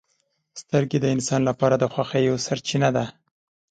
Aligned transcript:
•سترګې 0.61 0.97
د 1.01 1.05
انسان 1.15 1.41
لپاره 1.49 1.75
د 1.77 1.83
خوښیو 1.93 2.35
سرچینه 2.45 2.89
ده. 2.95 3.05